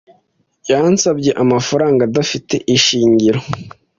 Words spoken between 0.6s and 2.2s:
Yansabye amafaranga